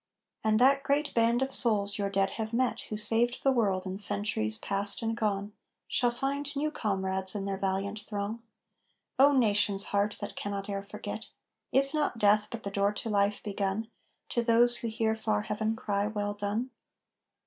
And 0.43 0.57
that 0.57 0.81
great 0.81 1.13
band 1.13 1.43
of 1.43 1.53
souls 1.53 1.99
your 1.99 2.09
dead 2.09 2.31
have 2.31 2.53
met, 2.53 2.81
Who 2.89 2.97
saved 2.97 3.43
the 3.43 3.51
world 3.51 3.85
in 3.85 3.97
centuries 3.99 4.57
past 4.57 5.03
and 5.03 5.15
gone, 5.15 5.53
Shall 5.87 6.09
find 6.09 6.55
new 6.55 6.71
comrades 6.71 7.35
in 7.35 7.45
their 7.45 7.59
valiant 7.59 7.99
throng; 7.99 8.41
O, 9.19 9.31
Nation's 9.37 9.83
heart 9.93 10.17
that 10.19 10.35
cannot 10.35 10.67
e'er 10.67 10.81
forget, 10.81 11.29
Is 11.71 11.93
not 11.93 12.17
death 12.17 12.47
but 12.49 12.63
the 12.63 12.71
door 12.71 12.93
to 12.93 13.09
life 13.11 13.43
begun 13.43 13.91
To 14.29 14.41
those 14.41 14.77
who 14.77 14.87
hear 14.87 15.15
far 15.15 15.41
Heaven 15.43 15.75
cry, 15.75 16.07
"Well 16.07 16.33
done!" 16.33 16.71